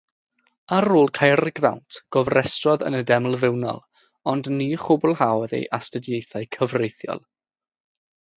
[0.75, 3.83] Ar ôl Caergrawnt gofrestrodd yn y Deml Fewnol
[4.33, 7.25] ond ni chwblhaodd ei astudiaethau cyfreithiol.